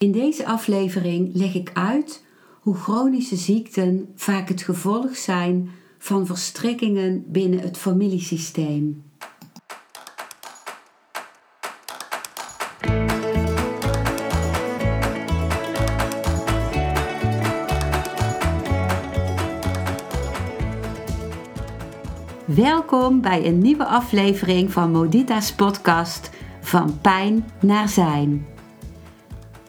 In 0.00 0.12
deze 0.12 0.46
aflevering 0.46 1.30
leg 1.32 1.54
ik 1.54 1.70
uit 1.74 2.24
hoe 2.60 2.74
chronische 2.74 3.36
ziekten 3.36 4.08
vaak 4.14 4.48
het 4.48 4.62
gevolg 4.62 5.16
zijn 5.16 5.70
van 5.98 6.26
verstrikkingen 6.26 7.24
binnen 7.26 7.60
het 7.60 7.78
familiesysteem. 7.78 9.02
Welkom 22.44 23.20
bij 23.20 23.46
een 23.46 23.58
nieuwe 23.58 23.84
aflevering 23.84 24.72
van 24.72 24.90
Modita's 24.90 25.54
podcast 25.54 26.30
Van 26.60 27.00
Pijn 27.00 27.44
naar 27.60 27.88
Zijn. 27.88 28.49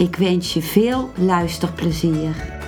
Ik 0.00 0.16
wens 0.16 0.54
je 0.54 0.62
veel 0.62 1.10
luisterplezier. 1.16 2.58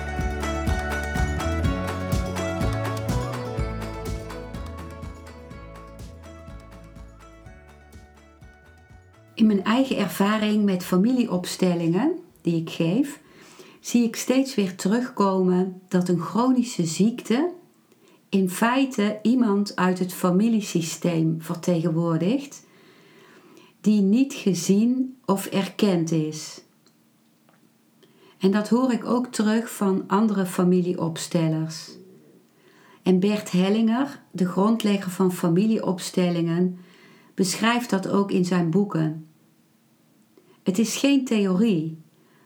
In 9.33 9.47
mijn 9.47 9.63
eigen 9.63 9.97
ervaring 9.97 10.63
met 10.63 10.83
familieopstellingen 10.83 12.19
die 12.41 12.55
ik 12.55 12.69
geef, 12.69 13.21
zie 13.79 14.03
ik 14.03 14.15
steeds 14.15 14.55
weer 14.55 14.75
terugkomen 14.75 15.81
dat 15.87 16.09
een 16.09 16.19
chronische 16.19 16.85
ziekte 16.85 17.53
in 18.29 18.49
feite 18.49 19.19
iemand 19.21 19.75
uit 19.75 19.99
het 19.99 20.13
familiesysteem 20.13 21.35
vertegenwoordigt 21.39 22.65
die 23.81 24.01
niet 24.01 24.33
gezien 24.33 25.17
of 25.25 25.45
erkend 25.45 26.11
is. 26.11 26.62
En 28.43 28.51
dat 28.51 28.69
hoor 28.69 28.91
ik 28.91 29.05
ook 29.05 29.27
terug 29.27 29.75
van 29.75 30.03
andere 30.07 30.45
familieopstellers. 30.45 31.91
En 33.03 33.19
Bert 33.19 33.51
Hellinger, 33.51 34.21
de 34.31 34.45
grondlegger 34.45 35.11
van 35.11 35.31
familieopstellingen, 35.31 36.77
beschrijft 37.33 37.89
dat 37.89 38.07
ook 38.07 38.31
in 38.31 38.45
zijn 38.45 38.69
boeken. 38.69 39.27
Het 40.63 40.79
is 40.79 40.95
geen 40.95 41.25
theorie, 41.25 42.01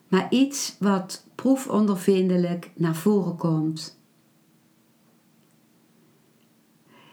maar 0.07 0.27
iets 0.29 0.75
wat 0.79 1.25
proefondervindelijk 1.35 2.71
naar 2.75 2.95
voren 2.95 3.35
komt. 3.35 3.99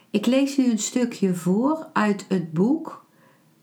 Ik 0.09 0.25
lees 0.25 0.57
nu 0.57 0.71
een 0.71 0.79
stukje 0.79 1.33
voor 1.33 1.89
uit 1.93 2.25
het 2.27 2.53
boek 2.53 3.05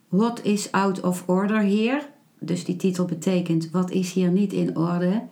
What 0.08 0.44
is 0.44 0.72
Out 0.72 1.00
of 1.00 1.28
Order 1.28 1.62
Here 1.62 2.11
dus 2.42 2.64
die 2.64 2.76
titel 2.76 3.04
betekent 3.04 3.70
Wat 3.70 3.90
is 3.90 4.12
hier 4.12 4.30
niet 4.30 4.52
in 4.52 4.76
orde? 4.76 5.26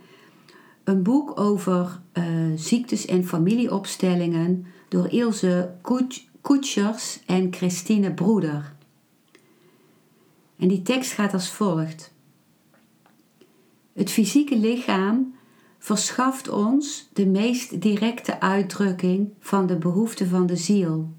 Een 0.84 1.02
boek 1.02 1.40
over 1.40 2.00
uh, 2.12 2.24
ziektes 2.56 3.06
en 3.06 3.26
familieopstellingen 3.26 4.66
door 4.88 5.08
Ilse 5.08 5.74
Koetschers 6.40 7.20
en 7.26 7.52
Christine 7.52 8.14
Broeder. 8.14 8.74
En 10.56 10.68
die 10.68 10.82
tekst 10.82 11.12
gaat 11.12 11.32
als 11.32 11.50
volgt. 11.50 12.12
Het 13.92 14.10
fysieke 14.10 14.58
lichaam 14.58 15.34
verschaft 15.78 16.48
ons 16.48 17.08
de 17.12 17.26
meest 17.26 17.82
directe 17.82 18.40
uitdrukking 18.40 19.32
van 19.38 19.66
de 19.66 19.76
behoeften 19.76 20.28
van 20.28 20.46
de 20.46 20.56
ziel. 20.56 21.12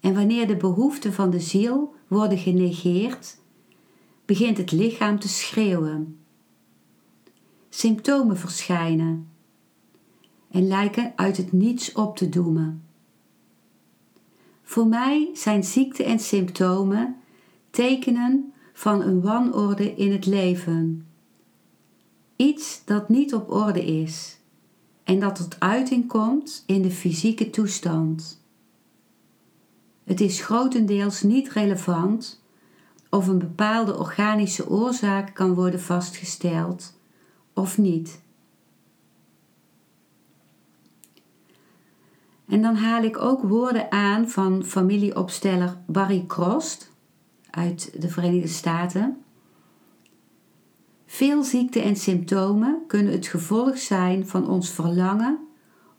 En 0.00 0.14
wanneer 0.14 0.46
de 0.46 0.56
behoeften 0.56 1.12
van 1.12 1.30
de 1.30 1.40
ziel 1.40 1.94
worden 2.08 2.38
genegeerd, 2.38 3.39
begint 4.30 4.56
het 4.56 4.72
lichaam 4.72 5.18
te 5.18 5.28
schreeuwen. 5.28 6.18
Symptomen 7.68 8.36
verschijnen 8.36 9.28
en 10.50 10.66
lijken 10.66 11.12
uit 11.16 11.36
het 11.36 11.52
niets 11.52 11.92
op 11.92 12.16
te 12.16 12.28
doemen. 12.28 12.84
Voor 14.62 14.86
mij 14.86 15.30
zijn 15.34 15.64
ziekte 15.64 16.04
en 16.04 16.18
symptomen 16.18 17.16
tekenen 17.70 18.52
van 18.72 19.02
een 19.02 19.20
wanorde 19.20 19.94
in 19.94 20.12
het 20.12 20.26
leven. 20.26 21.06
Iets 22.36 22.82
dat 22.84 23.08
niet 23.08 23.34
op 23.34 23.50
orde 23.50 23.84
is 23.84 24.38
en 25.04 25.20
dat 25.20 25.36
tot 25.36 25.60
uiting 25.60 26.08
komt 26.08 26.62
in 26.66 26.82
de 26.82 26.90
fysieke 26.90 27.50
toestand. 27.50 28.42
Het 30.04 30.20
is 30.20 30.40
grotendeels 30.40 31.22
niet 31.22 31.48
relevant 31.48 32.39
of 33.10 33.26
een 33.26 33.38
bepaalde 33.38 33.98
organische 33.98 34.68
oorzaak 34.68 35.34
kan 35.34 35.54
worden 35.54 35.80
vastgesteld 35.80 36.98
of 37.54 37.78
niet. 37.78 38.22
En 42.48 42.62
dan 42.62 42.74
haal 42.74 43.02
ik 43.02 43.18
ook 43.18 43.42
woorden 43.42 43.92
aan 43.92 44.28
van 44.28 44.64
familieopsteller 44.64 45.76
Barry 45.86 46.24
Crost 46.26 46.92
uit 47.50 48.00
de 48.00 48.08
Verenigde 48.08 48.48
Staten. 48.48 49.22
Veel 51.06 51.44
ziekten 51.44 51.82
en 51.82 51.96
symptomen 51.96 52.82
kunnen 52.86 53.12
het 53.12 53.26
gevolg 53.26 53.78
zijn 53.78 54.26
van 54.26 54.48
ons 54.48 54.70
verlangen 54.70 55.38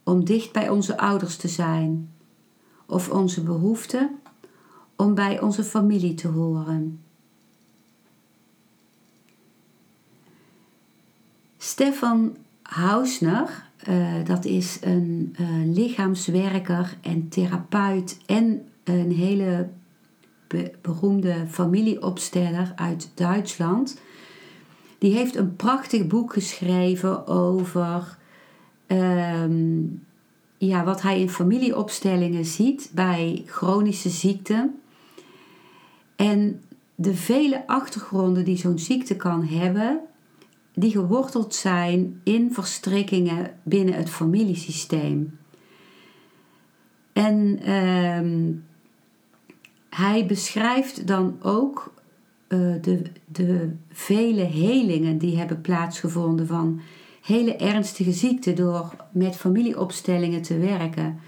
om 0.03 0.25
dicht 0.25 0.51
bij 0.51 0.69
onze 0.69 0.97
ouders 0.97 1.38
te 1.38 1.47
zijn, 1.47 2.13
of 2.85 3.09
onze 3.09 3.44
behoefte 3.44 4.09
om 5.01 5.16
bij 5.16 5.41
onze 5.41 5.63
familie 5.63 6.13
te 6.13 6.28
horen. 6.28 7.03
Stefan 11.57 12.35
Hausner, 12.62 13.69
uh, 13.89 14.25
dat 14.25 14.45
is 14.45 14.78
een 14.81 15.35
uh, 15.39 15.47
lichaamswerker 15.75 16.97
en 17.01 17.29
therapeut 17.29 18.17
en 18.25 18.66
een 18.84 19.12
hele 19.12 19.69
be 20.47 20.72
beroemde 20.81 21.45
familieopsteller 21.50 22.72
uit 22.75 23.12
Duitsland. 23.13 24.00
Die 24.97 25.13
heeft 25.13 25.35
een 25.35 25.56
prachtig 25.56 26.07
boek 26.07 26.33
geschreven 26.33 27.28
over 27.28 28.18
um, 28.88 30.03
ja, 30.57 30.83
wat 30.83 31.01
hij 31.01 31.19
in 31.19 31.29
familieopstellingen 31.29 32.45
ziet 32.45 32.91
bij 32.94 33.44
chronische 33.45 34.09
ziekten. 34.09 34.81
En 36.21 36.61
de 36.95 37.15
vele 37.15 37.67
achtergronden 37.67 38.45
die 38.45 38.57
zo'n 38.57 38.79
ziekte 38.79 39.15
kan 39.15 39.45
hebben, 39.45 39.99
die 40.73 40.91
geworteld 40.91 41.55
zijn 41.55 42.21
in 42.23 42.53
verstrikkingen 42.53 43.51
binnen 43.63 43.93
het 43.93 44.09
familiesysteem. 44.09 45.39
En 47.13 47.59
ehm, 47.63 48.51
hij 49.89 50.25
beschrijft 50.25 51.07
dan 51.07 51.37
ook 51.41 51.93
uh, 52.47 52.75
de, 52.81 53.01
de 53.25 53.71
vele 53.89 54.43
helingen 54.43 55.17
die 55.17 55.38
hebben 55.38 55.62
plaatsgevonden 55.62 56.47
van 56.47 56.81
hele 57.21 57.56
ernstige 57.56 58.12
ziekten 58.12 58.56
door 58.56 58.95
met 59.12 59.35
familieopstellingen 59.35 60.41
te 60.41 60.57
werken. 60.57 61.19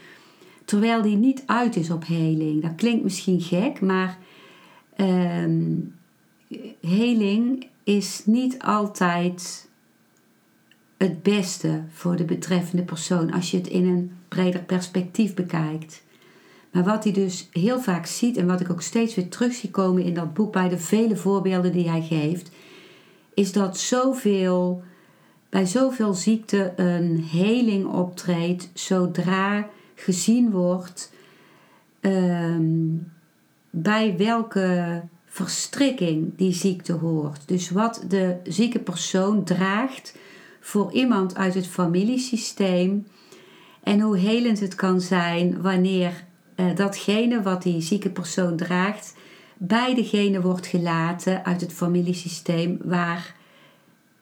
Terwijl 0.65 1.01
die 1.01 1.17
niet 1.17 1.43
uit 1.45 1.75
is 1.75 1.89
op 1.89 2.05
heling. 2.05 2.61
Dat 2.61 2.75
klinkt 2.75 3.03
misschien 3.03 3.41
gek, 3.41 3.81
maar 3.81 4.17
um, 4.97 5.95
heling 6.81 7.67
is 7.83 8.25
niet 8.25 8.61
altijd 8.61 9.69
het 10.97 11.23
beste 11.23 11.83
voor 11.89 12.15
de 12.15 12.25
betreffende 12.25 12.83
persoon 12.83 13.31
als 13.31 13.51
je 13.51 13.57
het 13.57 13.67
in 13.67 13.87
een 13.87 14.11
breder 14.27 14.61
perspectief 14.61 15.33
bekijkt. 15.33 16.03
Maar 16.71 16.83
wat 16.83 17.03
hij 17.03 17.13
dus 17.13 17.49
heel 17.51 17.79
vaak 17.79 18.05
ziet 18.05 18.37
en 18.37 18.47
wat 18.47 18.59
ik 18.59 18.71
ook 18.71 18.81
steeds 18.81 19.15
weer 19.15 19.29
terug 19.29 19.53
zie 19.53 19.69
komen 19.71 20.03
in 20.03 20.13
dat 20.13 20.33
boek 20.33 20.51
bij 20.51 20.69
de 20.69 20.77
vele 20.77 21.15
voorbeelden 21.15 21.71
die 21.71 21.89
hij 21.89 22.01
geeft, 22.01 22.51
is 23.33 23.51
dat 23.51 23.77
zoveel, 23.77 24.83
bij 25.49 25.65
zoveel 25.65 26.13
ziekten 26.13 26.81
een 26.81 27.23
heling 27.23 27.85
optreedt 27.85 28.69
zodra 28.73 29.69
gezien 29.95 30.51
wordt 30.51 31.13
um, 32.01 33.12
bij 33.75 34.17
welke 34.17 35.01
verstrikking 35.25 36.37
die 36.37 36.53
ziekte 36.53 36.93
hoort. 36.93 37.47
Dus 37.47 37.69
wat 37.69 38.05
de 38.07 38.35
zieke 38.43 38.79
persoon 38.79 39.43
draagt 39.43 40.17
voor 40.59 40.91
iemand 40.91 41.35
uit 41.35 41.53
het 41.53 41.67
familiesysteem 41.67 43.07
en 43.83 43.99
hoe 43.99 44.17
helend 44.17 44.59
het 44.59 44.75
kan 44.75 45.01
zijn 45.01 45.61
wanneer 45.61 46.23
uh, 46.55 46.75
datgene 46.75 47.41
wat 47.41 47.63
die 47.63 47.81
zieke 47.81 48.09
persoon 48.09 48.55
draagt 48.55 49.15
bij 49.57 49.95
degene 49.95 50.41
wordt 50.41 50.67
gelaten 50.67 51.45
uit 51.45 51.61
het 51.61 51.73
familiesysteem 51.73 52.77
waar, 52.83 53.35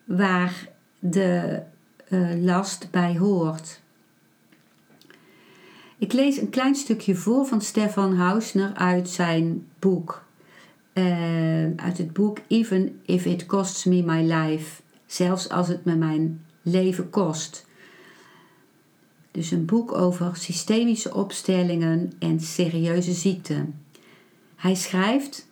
waar 0.04 0.68
de 1.00 1.62
uh, 2.10 2.44
last 2.44 2.88
bij 2.92 3.18
hoort. 3.18 3.81
Ik 6.02 6.14
lees 6.14 6.38
een 6.38 6.50
klein 6.50 6.76
stukje 6.76 7.16
voor 7.16 7.46
van 7.46 7.62
Stefan 7.62 8.16
Hausner 8.16 8.74
uit 8.74 9.10
zijn 9.10 9.68
boek. 9.80 10.24
Uh, 10.94 11.76
uit 11.76 11.98
het 11.98 12.14
boek 12.14 12.38
Even 12.48 13.02
If 13.06 13.26
It 13.26 13.46
Costs 13.46 13.84
Me 13.84 14.04
My 14.04 14.34
Life. 14.34 14.82
Zelfs 15.06 15.50
als 15.50 15.68
het 15.68 15.86
me 15.86 15.96
mijn 15.96 16.46
leven 16.62 17.10
kost. 17.10 17.66
Dus 19.32 19.52
een 19.52 19.66
boek 19.66 19.92
over 19.92 20.36
systemische 20.36 21.14
opstellingen 21.14 22.12
en 22.20 22.40
serieuze 22.40 23.14
ziekten. 23.14 23.82
Hij 24.56 24.76
schrijft: 24.76 25.48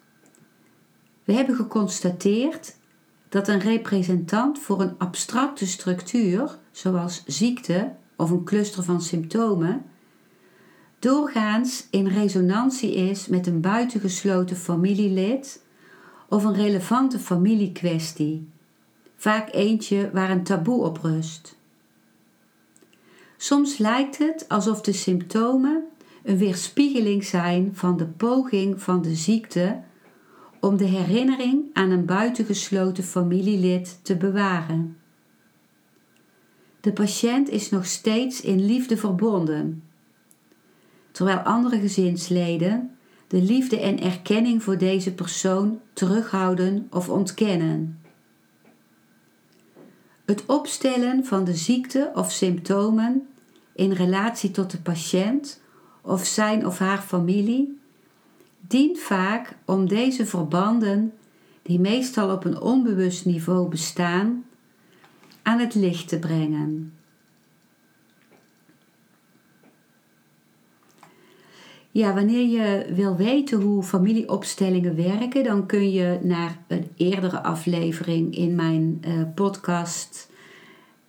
We 1.24 1.34
hebben 1.34 1.56
geconstateerd 1.56 2.76
dat 3.30 3.48
een 3.48 3.60
representant 3.60 4.60
voor 4.60 4.82
een 4.82 4.96
abstracte 4.98 5.68
structuur, 5.68 6.58
zoals 6.72 7.24
ziekte 7.26 7.92
of 8.16 8.30
een 8.30 8.44
cluster 8.44 8.84
van 8.84 9.02
symptomen, 9.02 9.86
doorgaans 11.00 11.88
in 11.92 12.08
resonantie 12.08 12.94
is 12.94 13.28
met 13.28 13.48
een 13.48 13.62
buitengesloten 13.62 14.56
familielid 14.56 15.64
of 16.30 16.44
een 16.44 16.54
relevante 16.54 17.20
familiekwestie, 17.20 18.50
vaak 19.16 19.54
eentje 19.54 20.10
waar 20.14 20.30
een 20.30 20.44
taboe 20.44 20.84
op 20.84 20.98
rust. 20.98 21.58
Soms 23.38 23.78
lijkt 23.78 24.18
het 24.18 24.46
alsof 24.48 24.82
de 24.82 24.94
symptomen 24.94 25.84
een 26.24 26.38
weerspiegeling 26.38 27.24
zijn 27.24 27.72
van 27.74 27.98
de 27.98 28.06
poging 28.06 28.82
van 28.82 29.02
de 29.02 29.16
ziekte 29.16 29.82
om 30.60 30.78
de 30.78 30.86
herinnering 30.86 31.64
aan 31.74 31.90
een 31.90 32.06
buitengesloten 32.06 33.04
familielid 33.04 34.00
te 34.02 34.18
bewaren. 34.18 34.98
De 36.82 36.94
patiënt 36.94 37.50
is 37.50 37.70
nog 37.70 37.86
steeds 37.86 38.42
in 38.42 38.66
liefde 38.66 38.98
verbonden, 38.98 39.84
terwijl 41.20 41.40
andere 41.40 41.80
gezinsleden 41.80 42.92
de 43.28 43.42
liefde 43.42 43.80
en 43.80 44.00
erkenning 44.00 44.64
voor 44.64 44.78
deze 44.78 45.14
persoon 45.14 45.80
terughouden 45.94 46.88
of 46.92 47.10
ontkennen. 47.10 48.02
Het 50.26 50.46
opstellen 50.46 51.26
van 51.26 51.44
de 51.44 51.56
ziekte 51.56 52.12
of 52.14 52.32
symptomen 52.32 53.28
in 53.76 53.92
relatie 53.92 54.52
tot 54.52 54.72
de 54.72 54.82
patiënt 54.82 55.62
of 56.02 56.26
zijn 56.26 56.66
of 56.66 56.78
haar 56.78 57.02
familie 57.02 57.80
dient 58.68 59.00
vaak 59.00 59.58
om 59.66 59.88
deze 59.88 60.26
verbanden, 60.26 61.14
die 61.62 61.80
meestal 61.80 62.32
op 62.32 62.46
een 62.46 62.62
onbewust 62.62 63.26
niveau 63.26 63.70
bestaan, 63.70 64.46
aan 65.42 65.60
het 65.60 65.76
licht 65.76 66.08
te 66.08 66.20
brengen. 66.20 66.99
Ja, 71.92 72.14
wanneer 72.14 72.48
je 72.48 72.94
wil 72.94 73.16
weten 73.16 73.62
hoe 73.62 73.84
familieopstellingen 73.84 74.96
werken, 74.96 75.44
dan 75.44 75.66
kun 75.66 75.92
je 75.92 76.20
naar 76.22 76.58
een 76.68 76.88
eerdere 76.98 77.44
aflevering 77.44 78.36
in 78.36 78.56
mijn 78.56 79.02
uh, 79.08 79.22
podcast 79.36 80.30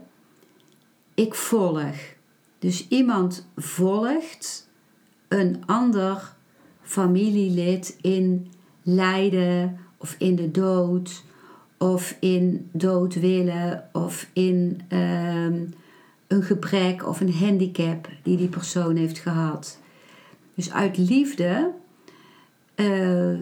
ik 1.13 1.35
volg. 1.35 1.95
Dus 2.59 2.87
iemand 2.87 3.47
volgt 3.55 4.67
een 5.27 5.63
ander 5.65 6.35
familielid 6.81 7.97
in 8.01 8.51
lijden 8.81 9.79
of 9.97 10.15
in 10.17 10.35
de 10.35 10.51
dood 10.51 11.23
of 11.77 12.17
in 12.19 12.69
dood 12.71 13.13
willen 13.13 13.89
of 13.93 14.29
in 14.33 14.81
ehm, 14.87 15.65
een 16.27 16.43
gebrek 16.43 17.07
of 17.07 17.19
een 17.19 17.33
handicap 17.33 18.09
die 18.23 18.37
die 18.37 18.49
persoon 18.49 18.95
heeft 18.95 19.19
gehad. 19.19 19.79
Dus 20.53 20.71
uit 20.71 20.97
liefde 20.97 21.71
uh, 22.75 23.39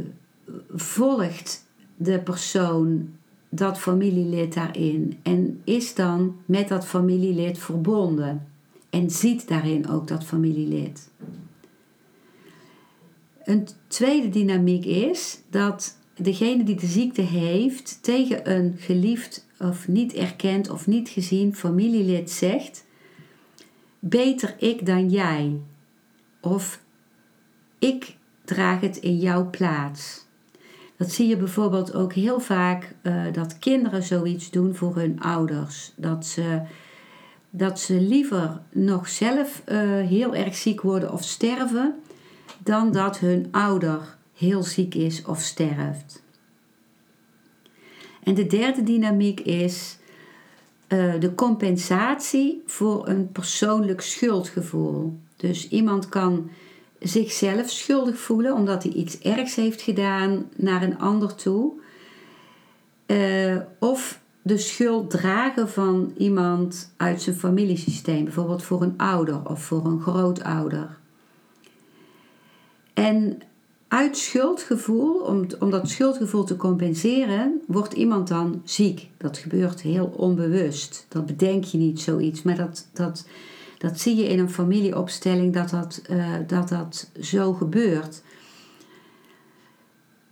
volgt 0.76 1.66
de 1.96 2.20
persoon 2.20 3.16
dat 3.50 3.80
familielid 3.80 4.54
daarin 4.54 5.20
en 5.24 5.62
is 5.64 5.96
dan 5.96 6.36
met 6.46 6.68
dat 6.68 6.86
familielid 6.86 7.58
verbonden 7.60 8.48
en 8.90 9.10
ziet 9.12 9.48
daarin 9.48 9.90
ook 9.90 10.08
dat 10.08 10.24
familielid. 10.24 11.10
Een 13.44 13.68
tweede 13.88 14.30
dynamiek 14.30 14.86
is 14.86 15.40
dat 15.50 15.98
degene 16.16 16.64
die 16.64 16.76
de 16.76 16.88
ziekte 16.88 17.22
heeft 17.22 18.04
tegen 18.04 18.56
een 18.56 18.76
geliefd 18.78 19.48
of 19.60 19.88
niet 19.88 20.14
erkend 20.14 20.70
of 20.70 20.88
niet 20.88 21.10
gezien 21.10 21.56
familielid 21.56 22.32
zegt: 22.32 22.86
Beter 24.00 24.56
ik 24.60 24.86
dan 24.86 25.10
jij. 25.10 25.60
Of 26.42 26.82
ik 27.80 28.16
draag 28.46 28.82
het 28.82 28.98
in 28.98 29.18
jouw 29.18 29.50
plaats. 29.50 30.27
Dat 30.98 31.12
zie 31.12 31.28
je 31.28 31.38
bijvoorbeeld 31.38 31.94
ook 31.94 32.14
heel 32.14 32.40
vaak 32.40 32.96
uh, 33.04 33.24
dat 33.32 33.60
kinderen 33.60 34.04
zoiets 34.04 34.50
doen 34.50 34.76
voor 34.76 34.96
hun 34.96 35.20
ouders. 35.20 35.92
Dat 35.96 36.26
ze, 36.26 36.62
dat 37.50 37.80
ze 37.80 38.02
liever 38.02 38.60
nog 38.72 39.08
zelf 39.08 39.62
uh, 39.66 39.78
heel 40.08 40.36
erg 40.36 40.56
ziek 40.56 40.82
worden 40.82 41.14
of 41.14 41.24
sterven, 41.24 41.96
dan 42.64 42.92
dat 42.92 43.20
hun 43.20 43.48
ouder 43.52 44.16
heel 44.34 44.64
ziek 44.64 44.96
is 44.96 45.26
of 45.26 45.42
sterft. 45.42 46.24
En 48.24 48.34
de 48.34 48.48
derde 48.48 48.84
dynamiek 48.84 49.40
is 49.40 49.98
uh, 50.88 51.14
de 51.20 51.36
compensatie 51.36 52.64
voor 52.66 53.08
een 53.08 53.32
persoonlijk 53.32 54.02
schuldgevoel. 54.02 55.20
Dus 55.36 55.70
iemand 55.70 56.10
kan 56.10 56.50
zichzelf 57.00 57.70
schuldig 57.70 58.18
voelen 58.18 58.54
omdat 58.54 58.84
hij 58.84 58.92
iets 58.92 59.20
ergs 59.20 59.56
heeft 59.56 59.82
gedaan 59.82 60.50
naar 60.56 60.84
een 60.84 61.00
ander 61.00 61.36
toe. 61.36 61.72
Uh, 63.08 63.58
of 63.80 64.20
de 64.42 64.58
schuld 64.58 65.10
dragen 65.10 65.70
van 65.70 66.14
iemand 66.18 66.94
uit 66.98 67.22
zijn 67.22 67.36
familiesysteem, 67.36 68.24
bijvoorbeeld 68.24 68.64
voor 68.64 68.82
een 68.82 68.98
ouder 68.98 69.50
of 69.50 69.64
voor 69.64 69.86
een 69.86 70.02
grootouder. 70.02 70.98
En 72.94 73.42
uit 73.88 74.18
schuldgevoel, 74.18 75.14
om, 75.14 75.46
om 75.60 75.70
dat 75.70 75.90
schuldgevoel 75.90 76.44
te 76.44 76.56
compenseren, 76.56 77.62
wordt 77.68 77.94
iemand 77.94 78.28
dan 78.28 78.62
ziek. 78.64 79.10
Dat 79.18 79.38
gebeurt 79.38 79.82
heel 79.82 80.14
onbewust. 80.16 81.06
Dat 81.10 81.26
bedenk 81.26 81.64
je 81.64 81.78
niet 81.78 82.00
zoiets, 82.00 82.42
maar 82.42 82.56
dat, 82.56 82.88
dat, 82.94 83.28
dat 83.78 84.00
zie 84.00 84.16
je 84.16 84.28
in 84.28 84.40
een 84.40 84.50
familieopstelling 84.50 85.54
dat 85.54 85.70
dat, 85.70 86.02
uh, 86.10 86.36
dat 86.48 86.70
dat 86.70 87.10
zo 87.20 87.54
gebeurt. 87.54 88.22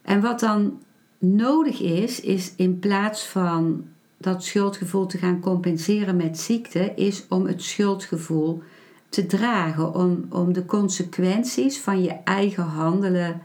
En 0.01 0.21
wat 0.21 0.39
dan 0.39 0.81
nodig 1.17 1.81
is, 1.81 2.19
is 2.19 2.53
in 2.55 2.79
plaats 2.79 3.25
van 3.25 3.85
dat 4.17 4.43
schuldgevoel 4.43 5.05
te 5.05 5.17
gaan 5.17 5.39
compenseren 5.39 6.15
met 6.15 6.39
ziekte, 6.39 6.93
is 6.95 7.25
om 7.29 7.45
het 7.45 7.63
schuldgevoel 7.63 8.63
te 9.09 9.25
dragen, 9.25 9.93
om, 9.93 10.25
om 10.29 10.53
de 10.53 10.65
consequenties 10.65 11.79
van 11.79 12.01
je 12.01 12.11
eigen 12.23 12.63
handelen 12.63 13.41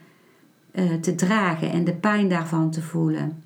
uh, 0.73 0.95
te 0.95 1.14
dragen 1.14 1.71
en 1.71 1.85
de 1.85 1.95
pijn 1.95 2.28
daarvan 2.28 2.71
te 2.71 2.83
voelen. 2.83 3.42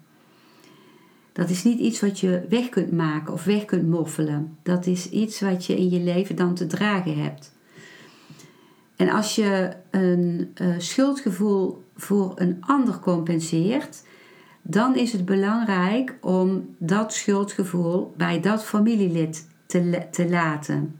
Dat 1.34 1.50
is 1.50 1.64
niet 1.64 1.78
iets 1.78 2.00
wat 2.00 2.20
je 2.20 2.46
weg 2.48 2.68
kunt 2.68 2.92
maken 2.92 3.32
of 3.32 3.44
weg 3.44 3.64
kunt 3.64 3.88
moffelen. 3.88 4.56
Dat 4.62 4.86
is 4.86 5.10
iets 5.10 5.40
wat 5.40 5.66
je 5.66 5.76
in 5.76 5.90
je 5.90 6.00
leven 6.00 6.36
dan 6.36 6.54
te 6.54 6.66
dragen 6.66 7.22
hebt. 7.22 7.52
En 8.96 9.08
als 9.08 9.34
je 9.34 9.72
een 9.90 10.54
uh, 10.60 10.74
schuldgevoel 10.78 11.84
voor 11.96 12.32
een 12.36 12.56
ander 12.60 12.98
compenseert, 12.98 14.02
dan 14.62 14.96
is 14.96 15.12
het 15.12 15.24
belangrijk 15.24 16.18
om 16.20 16.74
dat 16.78 17.12
schuldgevoel 17.12 18.14
bij 18.16 18.40
dat 18.40 18.64
familielid 18.64 19.48
te, 19.66 20.06
te 20.10 20.28
laten. 20.28 20.98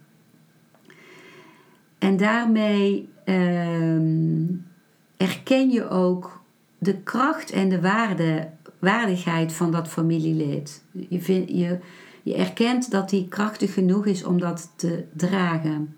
En 1.99 2.17
daarmee 2.17 3.09
ehm, 3.25 4.45
erken 5.17 5.71
je 5.71 5.89
ook 5.89 6.43
de 6.79 6.97
kracht 6.97 7.51
en 7.51 7.69
de 7.69 7.81
waarde, 7.81 8.49
waardigheid 8.85 9.53
van 9.53 9.73
dat 9.73 9.89
familielid. 9.89 10.83
Je, 11.09 11.57
je, 11.59 11.79
je 12.23 12.35
erkent 12.35 12.91
dat 12.91 13.11
die 13.11 13.29
krachtig 13.29 13.75
genoeg 13.75 14.07
is 14.07 14.25
om 14.25 14.39
dat 14.39 14.73
te 14.77 15.05
dragen. 15.13 15.97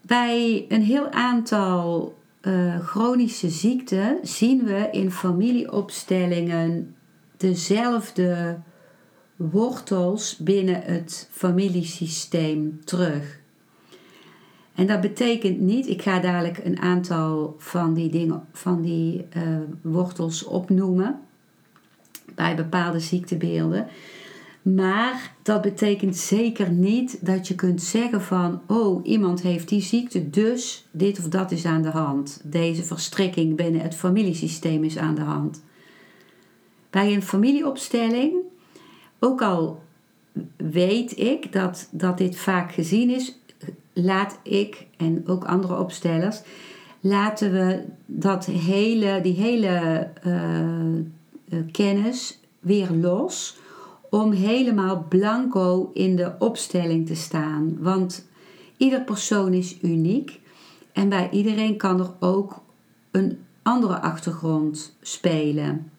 Bij 0.00 0.64
een 0.68 0.82
heel 0.82 1.10
aantal 1.10 2.14
uh, 2.42 2.78
chronische 2.86 3.48
ziekten 3.48 4.18
zien 4.22 4.64
we 4.64 4.88
in 4.90 5.10
familieopstellingen 5.10 6.96
dezelfde 7.36 8.58
wortels 9.36 10.36
binnen 10.36 10.82
het 10.82 11.28
familiesysteem 11.30 12.84
terug. 12.84 13.44
En 14.76 14.86
dat 14.86 15.00
betekent 15.00 15.60
niet, 15.60 15.88
ik 15.88 16.02
ga 16.02 16.20
dadelijk 16.20 16.60
een 16.64 16.80
aantal 16.80 17.54
van 17.58 17.94
die 17.94 18.10
dingen, 18.10 18.46
van 18.52 18.82
die 18.82 19.26
uh, 19.36 19.42
wortels 19.82 20.44
opnoemen 20.44 21.20
bij 22.34 22.56
bepaalde 22.56 23.00
ziektebeelden. 23.00 23.86
Maar 24.62 25.34
dat 25.42 25.62
betekent 25.62 26.16
zeker 26.16 26.70
niet 26.70 27.26
dat 27.26 27.48
je 27.48 27.54
kunt 27.54 27.82
zeggen 27.82 28.22
van, 28.22 28.60
oh, 28.66 29.06
iemand 29.06 29.42
heeft 29.42 29.68
die 29.68 29.80
ziekte, 29.80 30.30
dus 30.30 30.86
dit 30.90 31.18
of 31.18 31.24
dat 31.28 31.50
is 31.50 31.64
aan 31.64 31.82
de 31.82 31.90
hand. 31.90 32.40
Deze 32.44 32.82
verstrikking 32.82 33.56
binnen 33.56 33.80
het 33.80 33.94
familiesysteem 33.94 34.84
is 34.84 34.98
aan 34.98 35.14
de 35.14 35.20
hand. 35.20 35.62
Bij 36.90 37.14
een 37.14 37.22
familieopstelling, 37.22 38.34
ook 39.18 39.42
al 39.42 39.82
weet 40.56 41.18
ik 41.18 41.52
dat, 41.52 41.88
dat 41.90 42.18
dit 42.18 42.36
vaak 42.36 42.72
gezien 42.72 43.10
is, 43.10 43.38
laat 44.02 44.38
ik 44.42 44.86
en 44.96 45.22
ook 45.26 45.44
andere 45.44 45.78
opstellers, 45.78 46.42
laten 47.00 47.52
we 47.52 47.84
dat 48.06 48.46
hele, 48.46 49.20
die 49.22 49.34
hele 49.34 50.08
uh, 50.26 51.62
kennis 51.72 52.40
weer 52.60 52.90
los 52.90 53.58
om 54.10 54.32
helemaal 54.32 55.06
blanco 55.08 55.90
in 55.94 56.16
de 56.16 56.32
opstelling 56.38 57.06
te 57.06 57.14
staan. 57.14 57.76
Want 57.80 58.28
ieder 58.76 59.02
persoon 59.02 59.52
is 59.52 59.78
uniek 59.82 60.40
en 60.92 61.08
bij 61.08 61.30
iedereen 61.30 61.76
kan 61.76 62.00
er 62.00 62.10
ook 62.20 62.62
een 63.10 63.38
andere 63.62 64.00
achtergrond 64.00 64.96
spelen. 65.00 65.90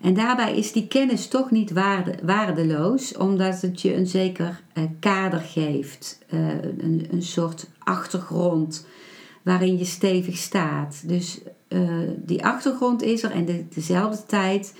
En 0.00 0.14
daarbij 0.14 0.56
is 0.56 0.72
die 0.72 0.86
kennis 0.86 1.28
toch 1.28 1.50
niet 1.50 1.72
waarde, 1.72 2.14
waardeloos, 2.22 3.16
omdat 3.16 3.60
het 3.60 3.80
je 3.80 3.94
een 3.94 4.06
zeker 4.06 4.62
eh, 4.72 4.82
kader 5.00 5.40
geeft, 5.40 6.18
eh, 6.28 6.62
een, 6.62 7.06
een 7.10 7.22
soort 7.22 7.66
achtergrond 7.78 8.86
waarin 9.42 9.78
je 9.78 9.84
stevig 9.84 10.36
staat. 10.36 11.08
Dus 11.08 11.40
uh, 11.68 11.90
die 12.16 12.44
achtergrond 12.44 13.02
is 13.02 13.22
er 13.22 13.30
en 13.30 13.44
de, 13.44 13.64
dezelfde 13.68 14.26
tijd 14.26 14.74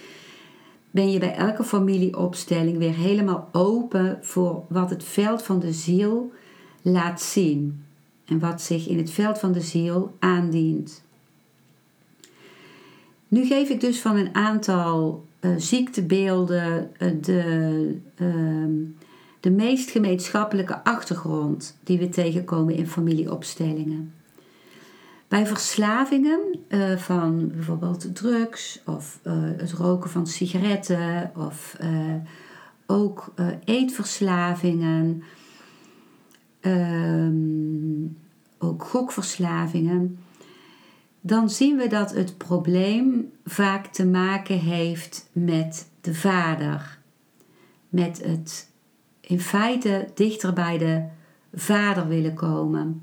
ben 0.90 1.10
je 1.10 1.18
bij 1.18 1.34
elke 1.34 1.64
familieopstelling 1.64 2.78
weer 2.78 2.94
helemaal 2.94 3.48
open 3.52 4.18
voor 4.22 4.64
wat 4.68 4.90
het 4.90 5.04
veld 5.04 5.42
van 5.42 5.58
de 5.58 5.72
ziel 5.72 6.32
laat 6.82 7.22
zien 7.22 7.84
en 8.24 8.38
wat 8.38 8.62
zich 8.62 8.88
in 8.88 8.98
het 8.98 9.10
veld 9.10 9.38
van 9.38 9.52
de 9.52 9.60
ziel 9.60 10.14
aandient. 10.18 11.02
Nu 13.28 13.44
geef 13.44 13.68
ik 13.68 13.80
dus 13.80 14.00
van 14.00 14.16
een 14.16 14.34
aantal 14.34 15.26
uh, 15.40 15.50
ziektebeelden 15.56 16.90
uh, 16.98 17.10
de, 17.20 17.94
uh, 18.16 18.66
de 19.40 19.50
meest 19.50 19.90
gemeenschappelijke 19.90 20.84
achtergrond 20.84 21.78
die 21.84 21.98
we 21.98 22.08
tegenkomen 22.08 22.74
in 22.74 22.86
familieopstellingen. 22.86 24.12
Bij 25.28 25.46
verslavingen 25.46 26.40
uh, 26.68 26.96
van 26.96 27.48
bijvoorbeeld 27.48 28.14
drugs 28.14 28.82
of 28.86 29.18
het 29.56 29.72
roken 29.72 30.10
van 30.10 30.26
sigaretten 30.26 31.32
of 31.36 31.76
ook 32.86 33.34
eetverslavingen, 33.64 35.22
um, 36.60 38.16
ook 38.58 38.84
gokverslavingen, 38.84 40.18
dan 41.20 41.50
zien 41.50 41.76
we 41.76 41.86
dat 41.86 42.14
het 42.14 42.38
probleem 42.38 43.32
vaak 43.44 43.86
te 43.86 44.06
maken 44.06 44.58
heeft 44.58 45.28
met 45.32 45.88
de 46.00 46.14
vader. 46.14 46.98
Met 47.88 48.24
het 48.24 48.70
in 49.20 49.40
feite 49.40 50.08
dichter 50.14 50.52
bij 50.52 50.78
de 50.78 51.06
vader 51.54 52.08
willen 52.08 52.34
komen. 52.34 53.02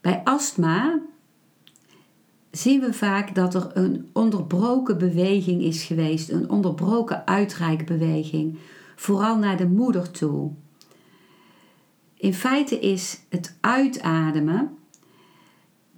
Bij 0.00 0.20
astma 0.24 1.00
zien 2.50 2.80
we 2.80 2.92
vaak 2.92 3.34
dat 3.34 3.54
er 3.54 3.70
een 3.74 4.10
onderbroken 4.12 4.98
beweging 4.98 5.62
is 5.62 5.84
geweest, 5.84 6.30
een 6.30 6.50
onderbroken 6.50 7.26
uitreikbeweging, 7.26 8.58
vooral 8.96 9.38
naar 9.38 9.56
de 9.56 9.66
moeder 9.66 10.10
toe. 10.10 10.50
In 12.16 12.34
feite 12.34 12.80
is 12.80 13.20
het 13.28 13.56
uitademen, 13.60 14.76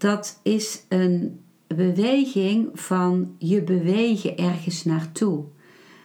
dat 0.07 0.41
is 0.43 0.83
een 0.89 1.41
beweging 1.67 2.69
van 2.73 3.35
je 3.39 3.63
bewegen 3.63 4.37
ergens 4.37 4.85
naartoe. 4.85 5.45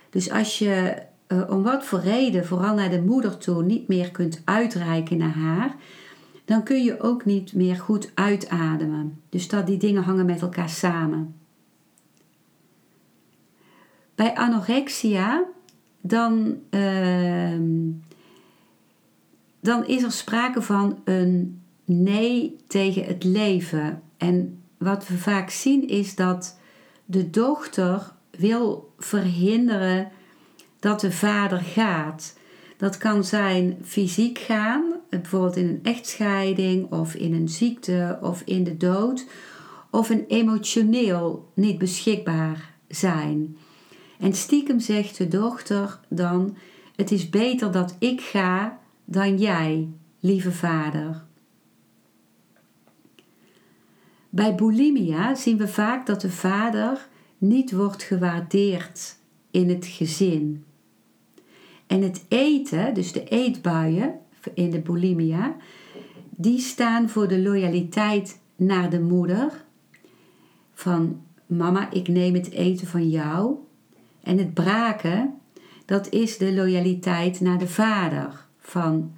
Dus 0.09 0.31
als 0.31 0.59
je 0.59 1.01
uh, 1.27 1.49
om 1.49 1.63
wat 1.63 1.85
voor 1.85 1.99
reden, 1.99 2.45
vooral 2.45 2.75
naar 2.75 2.89
de 2.89 3.01
moeder 3.01 3.37
toe, 3.37 3.63
niet 3.63 3.87
meer 3.87 4.11
kunt 4.11 4.41
uitreiken 4.45 5.17
naar 5.17 5.33
haar, 5.33 5.75
dan 6.45 6.63
kun 6.63 6.83
je 6.83 6.99
ook 7.01 7.25
niet 7.25 7.53
meer 7.53 7.75
goed 7.75 8.11
uitademen. 8.13 9.21
Dus 9.29 9.47
dat 9.47 9.67
die 9.67 9.77
dingen 9.77 10.03
hangen 10.03 10.25
met 10.25 10.41
elkaar 10.41 10.69
samen. 10.69 11.35
Bij 14.15 14.35
anorexia, 14.35 15.43
dan, 16.01 16.57
uh, 16.69 17.59
dan 19.59 19.85
is 19.85 20.03
er 20.03 20.11
sprake 20.11 20.61
van 20.61 20.99
een 21.03 21.60
nee 21.91 22.55
tegen 22.67 23.03
het 23.03 23.23
leven. 23.23 24.01
En 24.17 24.61
wat 24.77 25.07
we 25.07 25.17
vaak 25.17 25.49
zien 25.49 25.87
is 25.87 26.15
dat 26.15 26.57
de 27.05 27.29
dochter 27.29 28.11
wil 28.37 28.93
verhinderen 28.97 30.11
dat 30.79 30.99
de 30.99 31.11
vader 31.11 31.59
gaat. 31.59 32.37
Dat 32.77 32.97
kan 32.97 33.23
zijn 33.23 33.77
fysiek 33.83 34.37
gaan, 34.37 34.83
bijvoorbeeld 35.09 35.55
in 35.55 35.67
een 35.67 35.79
echtscheiding 35.83 36.91
of 36.91 37.15
in 37.15 37.33
een 37.33 37.49
ziekte 37.49 38.19
of 38.21 38.41
in 38.45 38.63
de 38.63 38.77
dood, 38.77 39.25
of 39.89 40.09
een 40.09 40.25
emotioneel 40.27 41.51
niet 41.53 41.77
beschikbaar 41.77 42.73
zijn. 42.87 43.57
En 44.19 44.33
stiekem 44.33 44.79
zegt 44.79 45.17
de 45.17 45.27
dochter 45.27 45.99
dan: 46.09 46.57
Het 46.95 47.11
is 47.11 47.29
beter 47.29 47.71
dat 47.71 47.95
ik 47.99 48.21
ga 48.21 48.79
dan 49.05 49.37
jij, 49.37 49.87
lieve 50.19 50.51
vader. 50.51 51.23
Bij 54.33 54.55
bulimia 54.55 55.35
zien 55.35 55.57
we 55.57 55.67
vaak 55.67 56.05
dat 56.05 56.21
de 56.21 56.31
vader 56.31 57.07
niet 57.37 57.71
wordt 57.71 58.03
gewaardeerd 58.03 59.17
in 59.51 59.69
het 59.69 59.85
gezin. 59.85 60.63
En 61.87 62.01
het 62.01 62.25
eten, 62.27 62.93
dus 62.93 63.11
de 63.11 63.23
eetbuien 63.23 64.19
in 64.53 64.69
de 64.69 64.79
bulimia, 64.79 65.55
die 66.29 66.59
staan 66.59 67.09
voor 67.09 67.27
de 67.27 67.41
loyaliteit 67.41 68.39
naar 68.55 68.89
de 68.89 68.99
moeder. 68.99 69.63
Van 70.73 71.21
mama, 71.45 71.91
ik 71.91 72.07
neem 72.07 72.33
het 72.33 72.51
eten 72.51 72.87
van 72.87 73.09
jou. 73.09 73.55
En 74.23 74.37
het 74.37 74.53
braken, 74.53 75.33
dat 75.85 76.09
is 76.09 76.37
de 76.37 76.53
loyaliteit 76.53 77.39
naar 77.39 77.59
de 77.59 77.67
vader. 77.67 78.45
Van 78.59 79.13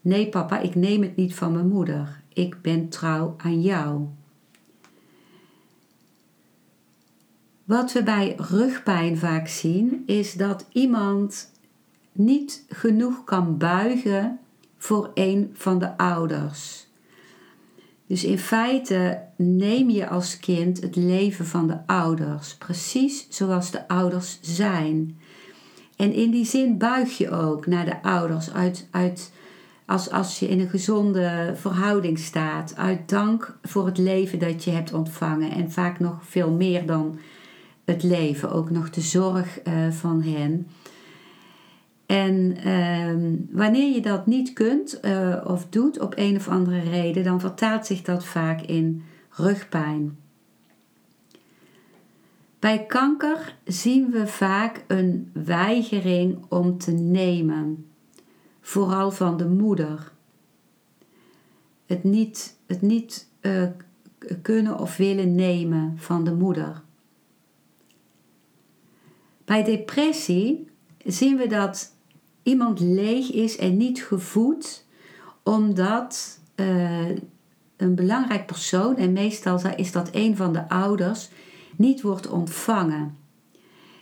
nee 0.00 0.28
papa, 0.28 0.60
ik 0.60 0.74
neem 0.74 1.02
het 1.02 1.16
niet 1.16 1.34
van 1.34 1.52
mijn 1.52 1.68
moeder. 1.68 2.20
Ik 2.32 2.62
ben 2.62 2.88
trouw 2.88 3.34
aan 3.36 3.60
jou. 3.62 4.06
Wat 7.66 7.92
we 7.92 8.02
bij 8.02 8.34
rugpijn 8.36 9.18
vaak 9.18 9.48
zien, 9.48 10.02
is 10.06 10.32
dat 10.32 10.66
iemand 10.72 11.50
niet 12.12 12.64
genoeg 12.68 13.24
kan 13.24 13.58
buigen 13.58 14.38
voor 14.78 15.10
een 15.14 15.50
van 15.52 15.78
de 15.78 15.96
ouders. 15.96 16.86
Dus 18.06 18.24
in 18.24 18.38
feite 18.38 19.22
neem 19.36 19.90
je 19.90 20.08
als 20.08 20.38
kind 20.38 20.80
het 20.80 20.96
leven 20.96 21.46
van 21.46 21.66
de 21.66 21.78
ouders, 21.86 22.54
precies 22.54 23.26
zoals 23.30 23.70
de 23.70 23.88
ouders 23.88 24.38
zijn. 24.40 25.18
En 25.96 26.12
in 26.12 26.30
die 26.30 26.44
zin 26.44 26.78
buig 26.78 27.18
je 27.18 27.30
ook 27.30 27.66
naar 27.66 27.84
de 27.84 28.02
ouders 28.02 28.52
uit, 28.52 28.88
uit, 28.90 29.32
als, 29.86 30.10
als 30.10 30.38
je 30.38 30.48
in 30.48 30.60
een 30.60 30.68
gezonde 30.68 31.52
verhouding 31.56 32.18
staat, 32.18 32.76
uit 32.76 33.08
dank 33.08 33.58
voor 33.62 33.86
het 33.86 33.98
leven 33.98 34.38
dat 34.38 34.64
je 34.64 34.70
hebt 34.70 34.92
ontvangen 34.92 35.50
en 35.50 35.70
vaak 35.70 36.00
nog 36.00 36.18
veel 36.20 36.50
meer 36.50 36.86
dan 36.86 37.18
het 37.86 38.02
leven, 38.02 38.50
ook 38.50 38.70
nog 38.70 38.90
de 38.90 39.00
zorg 39.00 39.60
uh, 39.64 39.90
van 39.90 40.22
hen. 40.22 40.66
En 42.06 42.56
ehm, 42.56 43.34
wanneer 43.50 43.94
je 43.94 44.00
dat 44.00 44.26
niet 44.26 44.52
kunt 44.52 44.98
uh, 45.02 45.36
of 45.44 45.66
doet 45.68 46.00
op 46.00 46.12
een 46.16 46.36
of 46.36 46.48
andere 46.48 46.80
reden, 46.80 47.24
dan 47.24 47.40
vertaalt 47.40 47.86
zich 47.86 48.02
dat 48.02 48.24
vaak 48.24 48.60
in 48.60 49.02
rugpijn. 49.30 50.18
Bij 52.58 52.86
kanker 52.86 53.56
zien 53.64 54.10
we 54.10 54.26
vaak 54.26 54.84
een 54.86 55.30
weigering 55.32 56.44
om 56.48 56.78
te 56.78 56.92
nemen, 56.92 57.86
vooral 58.60 59.10
van 59.10 59.36
de 59.36 59.48
moeder. 59.48 60.12
Het 61.86 62.04
niet, 62.04 62.56
het 62.66 62.82
niet 62.82 63.28
uh, 63.40 63.62
kunnen 64.42 64.78
of 64.78 64.96
willen 64.96 65.34
nemen 65.34 65.94
van 65.96 66.24
de 66.24 66.34
moeder. 66.34 66.82
Bij 69.46 69.64
depressie 69.64 70.68
zien 71.04 71.36
we 71.36 71.46
dat 71.46 71.92
iemand 72.42 72.80
leeg 72.80 73.32
is 73.32 73.56
en 73.56 73.76
niet 73.76 74.02
gevoed, 74.02 74.84
omdat 75.42 76.40
uh, 76.56 77.08
een 77.76 77.94
belangrijk 77.94 78.46
persoon, 78.46 78.96
en 78.96 79.12
meestal 79.12 79.60
is 79.76 79.92
dat 79.92 80.08
een 80.12 80.36
van 80.36 80.52
de 80.52 80.68
ouders, 80.68 81.28
niet 81.76 82.02
wordt 82.02 82.28
ontvangen. 82.28 83.16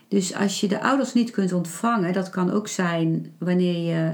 Dus 0.08 0.34
als 0.34 0.60
je 0.60 0.68
de 0.68 0.80
ouders 0.80 1.12
niet 1.12 1.30
kunt 1.30 1.52
ontvangen, 1.52 2.12
dat 2.12 2.30
kan 2.30 2.50
ook 2.50 2.68
zijn 2.68 3.34
wanneer 3.38 3.94
je 3.94 4.12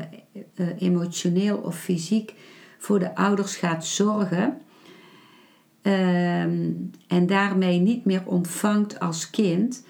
uh, 0.55 0.67
emotioneel 0.79 1.57
of 1.57 1.79
fysiek 1.79 2.35
voor 2.79 2.99
de 2.99 3.15
ouders 3.15 3.57
gaat 3.57 3.87
zorgen. 3.87 4.61
Ehm, 5.83 6.71
en 7.07 7.27
daarmee 7.27 7.79
niet 7.79 8.05
meer 8.05 8.23
ontvangt 8.27 9.01
als 9.01 9.31
kind, 9.31 9.85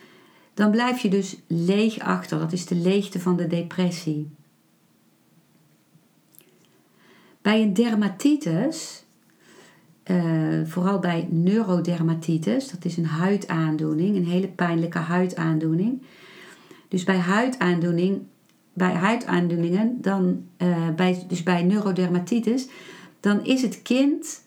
dan 0.60 0.70
blijf 0.70 1.00
je 1.00 1.08
dus 1.08 1.36
leeg 1.46 1.98
achter. 1.98 2.38
Dat 2.38 2.52
is 2.52 2.66
de 2.66 2.74
leegte 2.74 3.20
van 3.20 3.36
de 3.36 3.46
depressie. 3.46 4.30
Bij 7.42 7.62
een 7.62 7.74
dermatitis, 7.74 9.04
uh, 10.10 10.60
vooral 10.64 10.98
bij 10.98 11.28
neurodermatitis, 11.30 12.70
dat 12.70 12.84
is 12.84 12.96
een 12.96 13.06
huidaandoening, 13.06 14.16
een 14.16 14.26
hele 14.26 14.48
pijnlijke 14.48 14.98
huidaandoening. 14.98 16.02
Dus 16.88 17.04
bij 17.04 17.18
huidaandoening, 17.18 18.22
bij 18.72 18.92
huidaandoeningen, 18.92 19.98
dan, 20.00 20.44
uh, 20.58 20.88
bij, 20.96 21.24
dus 21.28 21.42
bij 21.42 21.62
neurodermatitis, 21.62 22.68
dan 23.20 23.44
is 23.44 23.62
het 23.62 23.82
kind 23.82 24.42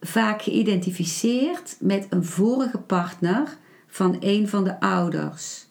vaak 0.00 0.42
geïdentificeerd 0.42 1.76
met 1.80 2.06
een 2.10 2.24
vorige 2.24 2.78
partner 2.78 3.60
van 3.92 4.16
een 4.20 4.48
van 4.48 4.64
de 4.64 4.80
ouders. 4.80 5.66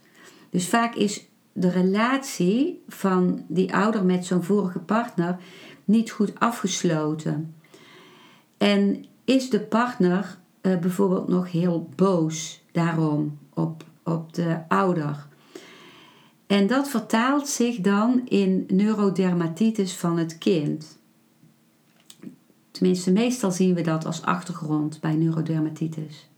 Dus 0.50 0.68
vaak 0.68 0.96
is 0.96 1.26
de 1.54 1.70
relatie 1.70 2.84
van 2.88 3.46
die 3.48 3.74
ouder 3.74 4.06
met 4.06 4.26
zo'n 4.26 4.44
vorige 4.44 4.80
partner 4.80 5.38
niet 5.86 6.12
goed 6.12 6.40
afgesloten. 6.40 7.56
En 8.58 9.06
is 9.24 9.50
de 9.50 9.60
partner 9.60 10.38
uh, 10.62 10.78
bijvoorbeeld 10.78 11.28
nog 11.28 11.52
heel 11.52 11.90
boos 11.96 12.64
daarom 12.72 13.38
op, 13.54 13.84
op 14.04 14.34
de 14.34 14.60
ouder. 14.68 15.28
En 16.48 16.68
dat 16.68 16.90
vertaalt 16.90 17.48
zich 17.48 17.78
dan 17.78 18.22
in 18.28 18.64
neurodermatitis 18.68 19.94
van 19.94 20.18
het 20.18 20.38
kind. 20.38 21.00
Tenminste, 22.72 23.12
meestal 23.12 23.52
zien 23.52 23.74
we 23.74 23.82
dat 23.82 24.06
als 24.06 24.22
achtergrond 24.22 25.00
bij 25.00 25.16
neurodermatitis. 25.16 26.31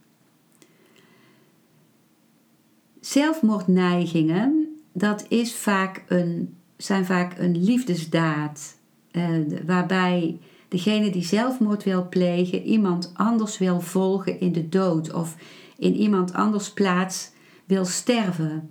Zelfmoordneigingen, 3.04 4.76
dat 4.92 5.24
is 5.28 5.54
vaak 5.54 6.04
een, 6.08 6.56
zijn 6.76 7.04
vaak 7.04 7.38
een 7.38 7.64
liefdesdaad. 7.64 8.76
Uh, 9.12 9.58
waarbij 9.66 10.38
degene 10.68 11.10
die 11.10 11.24
zelfmoord 11.24 11.84
wil 11.84 12.08
plegen 12.08 12.62
iemand 12.62 13.10
anders 13.14 13.58
wil 13.58 13.80
volgen 13.80 14.40
in 14.40 14.52
de 14.52 14.68
dood 14.68 15.12
of 15.12 15.36
in 15.78 15.94
iemand 15.94 16.32
anders 16.32 16.72
plaats 16.72 17.30
wil 17.64 17.84
sterven. 17.84 18.70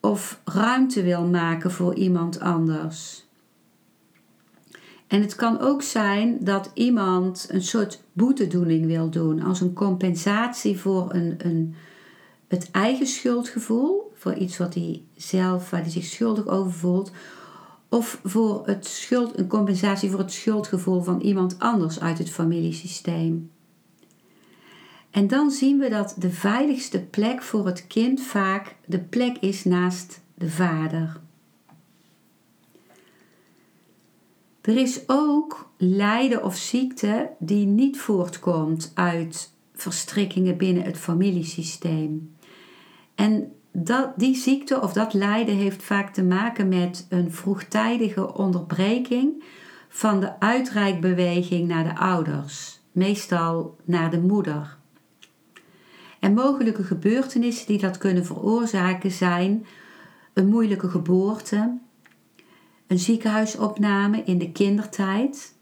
Of 0.00 0.40
ruimte 0.44 1.02
wil 1.02 1.24
maken 1.26 1.70
voor 1.70 1.94
iemand 1.94 2.40
anders. 2.40 3.26
En 5.06 5.20
het 5.20 5.34
kan 5.34 5.60
ook 5.60 5.82
zijn 5.82 6.36
dat 6.40 6.70
iemand 6.74 7.46
een 7.50 7.62
soort 7.62 8.02
boetedoening 8.12 8.86
wil 8.86 9.10
doen 9.10 9.42
als 9.42 9.60
een 9.60 9.72
compensatie 9.72 10.78
voor 10.78 11.14
een, 11.14 11.34
een 11.38 11.74
het 12.54 12.70
eigen 12.70 13.06
schuldgevoel, 13.06 14.12
voor 14.14 14.34
iets 14.34 14.58
wat 14.58 14.74
hij 14.74 15.02
zelf, 15.16 15.70
waar 15.70 15.80
hij 15.80 15.90
zich 15.90 16.04
schuldig 16.04 16.46
over 16.46 16.72
voelt, 16.72 17.10
of 17.88 18.20
voor 18.24 18.66
het 18.66 18.86
schuld, 18.86 19.38
een 19.38 19.46
compensatie 19.46 20.10
voor 20.10 20.18
het 20.18 20.32
schuldgevoel 20.32 21.02
van 21.02 21.20
iemand 21.20 21.58
anders 21.58 22.00
uit 22.00 22.18
het 22.18 22.30
familiesysteem. 22.30 23.50
En 25.10 25.26
dan 25.26 25.50
zien 25.50 25.78
we 25.78 25.88
dat 25.88 26.14
de 26.18 26.30
veiligste 26.30 27.00
plek 27.00 27.42
voor 27.42 27.66
het 27.66 27.86
kind 27.86 28.20
vaak 28.20 28.74
de 28.86 28.98
plek 28.98 29.36
is 29.38 29.64
naast 29.64 30.20
de 30.34 30.50
vader. 30.50 31.20
Er 34.60 34.76
is 34.76 35.00
ook 35.06 35.70
lijden 35.76 36.44
of 36.44 36.56
ziekte 36.56 37.30
die 37.38 37.66
niet 37.66 37.98
voortkomt 37.98 38.92
uit 38.94 39.52
verstrikkingen 39.74 40.56
binnen 40.56 40.82
het 40.82 40.98
familiesysteem. 40.98 42.33
En 43.14 43.52
dat, 43.72 44.12
die 44.16 44.36
ziekte 44.36 44.80
of 44.80 44.92
dat 44.92 45.12
lijden 45.12 45.56
heeft 45.56 45.82
vaak 45.82 46.14
te 46.14 46.22
maken 46.22 46.68
met 46.68 47.06
een 47.08 47.32
vroegtijdige 47.32 48.34
onderbreking 48.34 49.44
van 49.88 50.20
de 50.20 50.40
uitreikbeweging 50.40 51.68
naar 51.68 51.84
de 51.84 51.96
ouders, 51.96 52.80
meestal 52.92 53.76
naar 53.84 54.10
de 54.10 54.20
moeder. 54.20 54.76
En 56.20 56.34
mogelijke 56.34 56.84
gebeurtenissen 56.84 57.66
die 57.66 57.78
dat 57.78 57.98
kunnen 57.98 58.26
veroorzaken 58.26 59.10
zijn 59.10 59.66
een 60.32 60.48
moeilijke 60.48 60.88
geboorte, 60.88 61.78
een 62.86 62.98
ziekenhuisopname 62.98 64.22
in 64.24 64.38
de 64.38 64.52
kindertijd, 64.52 65.54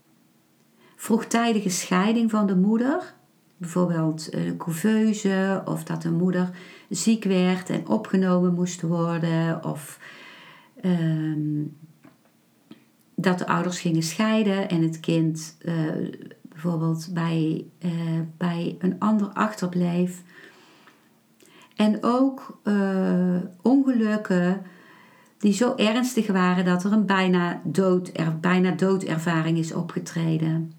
vroegtijdige 0.97 1.69
scheiding 1.69 2.31
van 2.31 2.47
de 2.47 2.57
moeder, 2.57 3.15
bijvoorbeeld 3.63 4.35
een 4.35 4.57
couveuse 4.57 5.63
of 5.65 5.85
dat 5.85 6.03
de 6.03 6.11
moeder 6.11 6.51
ziek 6.89 7.25
werd 7.25 7.71
en 7.71 7.89
opgenomen 7.89 8.55
moest 8.55 8.81
worden 8.81 9.65
of 9.65 9.99
ehm, 10.81 11.63
dat 13.15 13.39
de 13.39 13.47
ouders 13.47 13.81
gingen 13.81 14.03
scheiden 14.03 14.69
en 14.69 14.83
het 14.83 15.01
kind 15.01 15.57
uh, 15.63 15.75
bijvoorbeeld 16.43 17.09
bij, 17.13 17.65
uh, 17.85 17.93
bij 18.37 18.77
een 18.79 18.97
ander 18.99 19.29
achterbleef. 19.29 20.23
En 21.77 21.99
ook 22.01 22.61
uh, 22.65 23.37
ongelukken 23.63 24.63
die 25.39 25.53
zo 25.53 25.75
ernstig 25.77 26.27
waren 26.27 26.65
dat 26.65 26.85
er 26.85 26.93
een 26.93 27.07
bijna, 27.07 27.61
dood, 27.65 28.11
er, 28.15 28.39
bijna 28.41 28.71
doodervaring 28.71 29.59
is 29.59 29.73
opgetreden. 29.73 30.73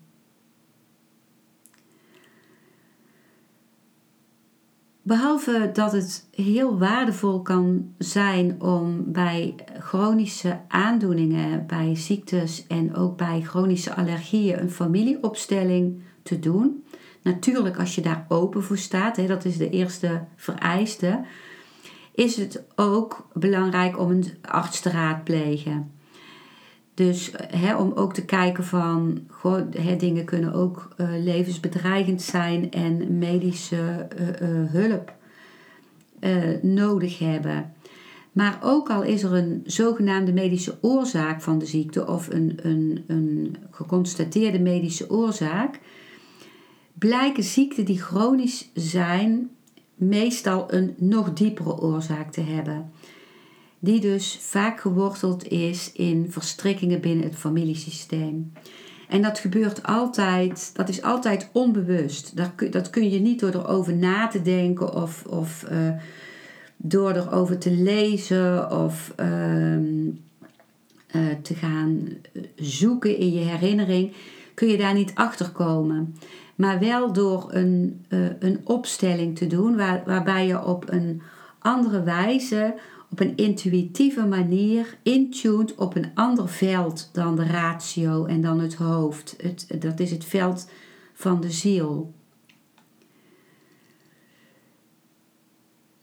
Behalve 5.06 5.70
dat 5.74 5.92
het 5.92 6.28
heel 6.32 6.78
waardevol 6.78 7.42
kan 7.42 7.94
zijn 7.98 8.62
om 8.62 9.12
bij 9.12 9.56
chronische 9.80 10.60
aandoeningen, 10.68 11.66
bij 11.68 11.96
ziektes 11.96 12.68
en 12.68 12.96
ook 12.96 13.18
bij 13.18 13.42
chronische 13.42 13.96
allergieën 13.96 14.60
een 14.60 14.72
familieopstelling 14.72 16.02
te 16.22 16.39
doen. 16.39 16.84
Natuurlijk 17.22 17.80
als 17.80 17.96
je 17.96 18.02
daar 18.02 18.26
open 18.28 18.63
voor 18.63 18.78
staat, 18.78 19.28
dat 19.28 19.46
is 19.46 19.58
de 19.58 19.70
eerste 19.70 20.24
vereiste, 20.36 21.26
is 22.16 22.36
het 22.36 22.63
ook 22.76 23.28
belangrijk 23.34 24.00
om 24.00 24.12
een 24.12 24.26
arts 24.42 24.80
te 24.80 24.89
raadplegen. 24.89 25.92
Dus 26.93 27.32
hè, 27.38 27.75
om 27.75 27.91
ook 27.91 28.13
te 28.13 28.25
kijken 28.25 28.63
van, 28.63 29.19
goh, 29.27 29.62
hè, 29.71 29.95
dingen 29.95 30.25
kunnen 30.25 30.53
ook 30.53 30.93
uh, 30.97 31.08
levensbedreigend 31.23 32.21
zijn 32.21 32.71
en 32.71 33.17
medische 33.17 34.08
uh, 34.19 34.71
hulp 34.71 35.13
nodig 36.62 37.19
hebben. 37.19 37.73
Maar 38.32 38.60
ook 38.62 38.89
al 38.89 39.03
is 39.03 39.23
er 39.23 39.34
een 39.34 39.62
zogenaamde 39.65 40.34
medische 40.34 40.77
oorzaak 40.82 41.41
van 41.41 41.60
de 41.60 41.65
ziekte 41.65 42.08
of 42.08 42.27
een, 42.29 42.60
een, 42.62 43.03
een 43.08 43.56
geconstateerde 43.71 44.60
medische 44.60 45.10
oorzaak, 45.10 45.79
blijken 46.93 47.43
ziekten 47.43 47.86
die 47.86 48.01
chronisch 48.01 48.69
zijn 48.73 49.49
meestal 49.95 50.73
een 50.73 50.93
nog 50.97 51.34
diepere 51.34 51.77
oorzaak 51.82 52.32
te 52.32 52.41
hebben 52.41 52.91
die 53.84 54.00
dus 54.00 54.38
vaak 54.41 54.80
geworteld 54.80 55.48
is 55.48 55.91
in 55.91 56.28
verstrikkingen 56.30 57.02
binnen 57.02 57.26
het 57.26 57.36
familiesysteem. 57.36 58.52
En 59.10 59.22
dat 59.22 59.39
gebeurt 59.39 59.84
altijd, 59.84 60.72
dat 60.74 60.89
is 60.89 61.02
altijd 61.02 61.50
onbewust. 61.52 62.36
Dat 62.72 62.89
kun 62.89 63.10
je 63.10 63.19
niet 63.19 63.39
door 63.39 63.54
erover 63.54 63.96
na 63.96 64.28
te 64.28 64.41
denken 64.41 64.93
of, 64.93 65.26
of 65.26 65.65
uh, 65.72 65.89
door 66.78 67.12
erover 67.12 67.58
te 67.58 67.72
lezen 67.72 68.72
of 68.72 69.13
uh, 69.19 69.76
eh, 69.76 69.82
te 71.41 71.56
gaan 71.56 72.08
zoeken 72.56 73.17
in 73.17 73.34
je 73.34 73.39
herinnering, 73.39 74.13
kun 74.54 74.67
je 74.67 74.78
daar 74.78 74.93
niet 74.93 75.12
achter 75.13 75.50
komen. 75.50 76.15
Maar 76.56 76.80
wel 76.80 77.13
door 77.13 77.48
een, 77.50 78.06
uh, 78.10 78.19
een 78.39 78.62
opstelling 78.63 79.38
te 79.38 79.48
doen 79.48 79.76
waar, 79.76 80.04
waarbij 80.06 80.48
je 80.48 80.65
op 80.65 80.89
een 80.89 81.22
andere 81.60 82.04
wijze, 82.04 82.76
op 83.13 83.19
een 83.19 83.36
intuïtieve 83.36 84.26
manier 84.26 84.97
intuned 85.04 85.76
op 85.76 85.95
een 85.95 86.12
ander 86.13 86.49
veld 86.49 87.10
dan 87.12 87.36
de 87.36 87.45
ratio 87.45 88.26
en 88.26 88.41
dan 88.41 88.60
het 88.60 88.73
hoofd. 88.73 89.36
Het, 89.41 89.67
dat 89.80 89.99
is 89.99 90.12
het 90.12 90.26
veld 90.26 90.69
van 91.13 91.41
de 91.41 91.52
ziel. 91.52 92.13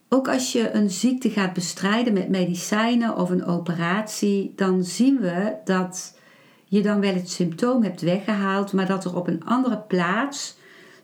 Ook 0.09 0.29
als 0.29 0.53
je 0.53 0.70
een 0.70 0.90
ziekte 0.90 1.31
gaat 1.31 1.53
bestrijden 1.53 2.12
met 2.12 2.29
medicijnen 2.29 3.16
of 3.16 3.31
een 3.31 3.44
operatie, 3.44 4.53
dan 4.57 4.85
zien 4.85 5.20
we 5.20 5.55
dat 5.64 6.18
je 6.64 6.83
dan 6.83 7.01
wel 7.01 7.14
het 7.14 7.31
symptoom 7.31 7.83
hebt 7.83 8.01
weggehaald, 8.01 8.73
maar 8.73 8.87
dat 8.87 9.05
er 9.05 9.16
op 9.16 9.27
een 9.27 9.44
andere 9.44 9.79
plaats 9.79 10.57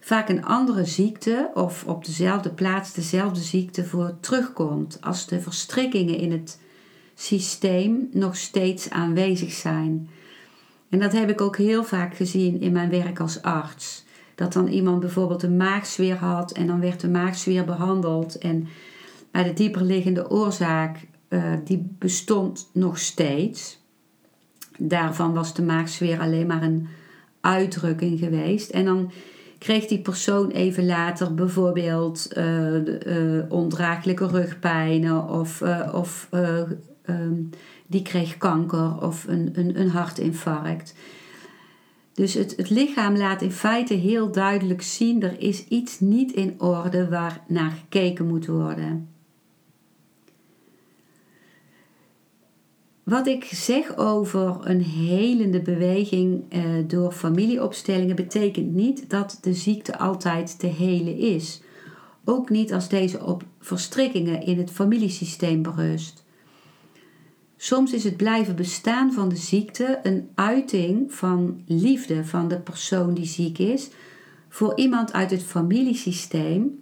vaak 0.07 0.29
een 0.29 0.45
andere 0.45 0.85
ziekte 0.85 1.49
of 1.53 1.85
op 1.85 2.05
dezelfde 2.05 2.49
plaats 2.49 2.93
dezelfde 2.93 3.41
ziekte 3.41 3.85
voor 3.85 4.13
terugkomt 4.19 4.97
als 5.01 5.27
de 5.27 5.41
verstrikkingen 5.41 6.17
in 6.17 6.31
het 6.31 6.59
systeem 7.15 8.09
nog 8.11 8.35
steeds 8.35 8.89
aanwezig 8.89 9.51
zijn. 9.51 10.09
En 10.89 10.99
dat 10.99 11.11
heb 11.11 11.29
ik 11.29 11.41
ook 11.41 11.57
heel 11.57 11.83
vaak 11.83 12.15
gezien 12.15 12.61
in 12.61 12.71
mijn 12.71 12.89
werk 12.89 13.19
als 13.19 13.41
arts. 13.41 14.05
Dat 14.35 14.53
dan 14.53 14.67
iemand 14.67 14.99
bijvoorbeeld 14.99 15.43
een 15.43 15.57
maagzweer 15.57 16.15
had 16.15 16.51
en 16.51 16.67
dan 16.67 16.79
werd 16.79 16.99
de 16.99 17.09
maagzweer 17.09 17.65
behandeld 17.65 18.37
en 18.37 18.67
maar 19.31 19.43
de 19.43 19.53
dieperliggende 19.53 20.29
oorzaak 20.29 21.07
uh, 21.29 21.53
die 21.63 21.95
bestond 21.99 22.69
nog 22.73 22.99
steeds. 22.99 23.79
Daarvan 24.77 25.33
was 25.33 25.53
de 25.53 25.63
maagzweer 25.63 26.19
alleen 26.19 26.47
maar 26.47 26.63
een 26.63 26.87
uitdrukking 27.41 28.19
geweest. 28.19 28.69
En 28.69 28.85
dan 28.85 29.11
kreeg 29.57 29.85
die 29.85 30.01
persoon 30.01 30.49
even 30.49 30.85
later 30.85 31.33
bijvoorbeeld 31.33 32.27
uh, 32.37 32.75
uh, 32.75 33.43
ondraaglijke 33.49 34.27
rugpijnen 34.27 35.29
of, 35.29 35.63
of 35.93 36.29
um, 36.31 37.49
die 37.87 38.01
kreeg 38.01 38.37
kanker 38.37 39.01
of 39.01 39.25
een, 39.27 39.49
een, 39.53 39.79
een 39.79 39.89
hartinfarct. 39.89 40.93
Dus 42.13 42.33
het, 42.33 42.53
het 42.55 42.69
lichaam 42.69 43.17
laat 43.17 43.41
in 43.41 43.51
feite 43.51 43.93
heel 43.93 44.31
duidelijk 44.31 44.81
zien: 44.81 45.23
er 45.23 45.41
is 45.41 45.67
iets 45.67 45.99
niet 45.99 46.31
in 46.31 46.61
orde 46.61 47.09
waar 47.09 47.43
naar 47.47 47.71
gekeken 47.71 48.27
moet 48.27 48.45
worden. 48.45 49.16
Wat 53.07 53.27
ik 53.27 53.43
zeg 53.43 53.97
over 53.97 54.57
een 54.63 54.81
helende 54.81 55.61
beweging 55.61 56.43
eh, 56.49 56.61
door 56.87 57.11
familieopstellingen 57.11 58.15
betekent 58.15 58.73
niet 58.73 59.09
dat 59.09 59.37
de 59.41 59.53
ziekte 59.53 59.97
altijd 59.97 60.59
te 60.59 60.67
helen 60.67 61.17
is. 61.17 61.61
Ook 62.25 62.49
niet 62.49 62.73
als 62.73 62.89
deze 62.89 63.25
op 63.25 63.43
verstrikkingen 63.59 64.45
in 64.45 64.57
het 64.57 64.71
familiesysteem 64.71 65.61
berust. 65.61 66.23
Soms 67.57 67.93
is 67.93 68.03
het 68.03 68.17
blijven 68.17 68.55
bestaan 68.55 69.13
van 69.13 69.29
de 69.29 69.35
ziekte 69.35 69.99
een 70.03 70.29
uiting 70.35 71.13
van 71.13 71.61
liefde 71.65 72.25
van 72.25 72.47
de 72.47 72.59
persoon 72.59 73.13
die 73.13 73.25
ziek 73.25 73.57
is 73.57 73.89
voor 74.49 74.77
iemand 74.77 75.13
uit 75.13 75.31
het 75.31 75.43
familiesysteem 75.43 76.81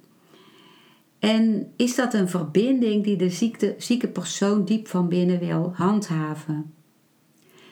en 1.19 1.71
is 1.75 1.95
dat 1.95 2.13
een 2.13 2.30
verbinding 2.30 3.04
die 3.04 3.17
de 3.17 3.30
zieke 3.78 4.08
persoon 4.08 4.65
diep 4.65 4.88
van 4.88 5.08
binnen 5.08 5.39
wil 5.39 5.71
handhaven? 5.75 6.73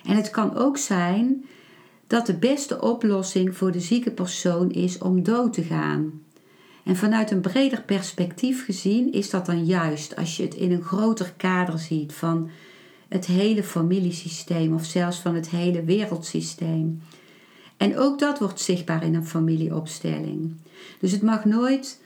En 0.05 0.15
het 0.15 0.29
kan 0.29 0.55
ook 0.55 0.77
zijn 0.77 1.45
dat 2.07 2.25
de 2.25 2.33
beste 2.33 2.81
oplossing 2.81 3.57
voor 3.57 3.71
de 3.71 3.79
zieke 3.79 4.11
persoon 4.11 4.71
is 4.71 4.97
om 4.97 5.23
dood 5.23 5.53
te 5.53 5.63
gaan. 5.63 6.21
En 6.83 6.95
vanuit 6.95 7.31
een 7.31 7.41
breder 7.41 7.81
perspectief 7.81 8.65
gezien 8.65 9.13
is 9.13 9.29
dat 9.29 9.45
dan 9.45 9.65
juist 9.65 10.15
als 10.15 10.37
je 10.37 10.43
het 10.43 10.55
in 10.55 10.71
een 10.71 10.83
groter 10.83 11.33
kader 11.37 11.79
ziet 11.79 12.13
van 12.13 12.49
het 13.07 13.25
hele 13.25 13.63
familiesysteem 13.63 14.73
of 14.73 14.85
zelfs 14.85 15.19
van 15.19 15.35
het 15.35 15.49
hele 15.49 15.83
wereldsysteem. 15.83 17.01
En 17.77 17.97
ook 17.97 18.19
dat 18.19 18.39
wordt 18.39 18.61
zichtbaar 18.61 19.03
in 19.03 19.15
een 19.15 19.27
familieopstelling. 19.27 20.55
Dus 20.99 21.11
het 21.11 21.21
mag 21.21 21.45
nooit 21.45 22.01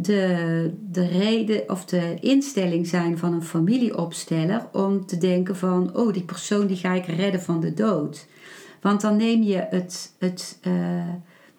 de, 0.00 0.70
de 0.90 1.06
reden 1.06 1.70
of 1.70 1.84
de 1.84 2.16
instelling 2.20 2.86
zijn 2.86 3.18
van 3.18 3.32
een 3.32 3.42
familieopsteller 3.42 4.68
om 4.72 5.06
te 5.06 5.18
denken 5.18 5.56
van, 5.56 5.96
oh, 5.96 6.12
die 6.12 6.22
persoon 6.22 6.66
die 6.66 6.76
ga 6.76 6.92
ik 6.92 7.06
redden 7.06 7.42
van 7.42 7.60
de 7.60 7.74
dood. 7.74 8.26
Want 8.80 9.00
dan 9.00 9.16
neem 9.16 9.42
je 9.42 9.66
het, 9.70 10.14
het, 10.18 10.58
uh, 10.66 10.72